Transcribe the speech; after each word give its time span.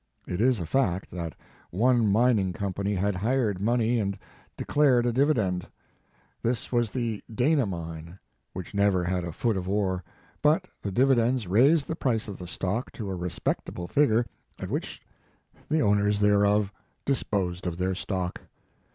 It 0.25 0.41
is 0.41 0.59
a 0.59 0.65
fact 0.65 1.11
that 1.11 1.35
one 1.69 2.07
mining 2.11 2.53
company 2.53 2.95
had 2.95 3.15
hired 3.17 3.61
money 3.61 3.99
and 3.99 4.17
declared 4.57 5.05
a 5.05 5.13
dividend. 5.13 5.67
This 6.41 6.71
was 6.71 6.89
the 6.89 7.21
Dana 7.31 7.65
His 7.67 7.71
Life 7.71 7.71
and 7.71 7.71
Work. 7.71 7.85
mine, 8.07 8.19
which 8.53 8.73
never 8.73 9.03
had 9.03 9.23
a 9.25 9.31
foot 9.31 9.55
of 9.57 9.69
ore, 9.69 10.03
but 10.41 10.65
the 10.81 10.91
dividend 10.91 11.45
raised 11.45 11.85
the 11.87 11.95
price 11.95 12.27
of 12.27 12.39
the 12.39 12.47
stock 12.47 12.91
to 12.93 13.11
a 13.11 13.15
respectable 13.15 13.87
figure, 13.87 14.25
at 14.57 14.71
which 14.71 15.03
the 15.69 15.81
owners 15.83 16.19
thereof 16.19 16.71
disposed 17.05 17.67
of 17.67 17.77
their 17.77 17.93
stock. 17.93 18.41